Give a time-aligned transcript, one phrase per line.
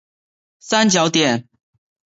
[0.57, 1.47] 三角点。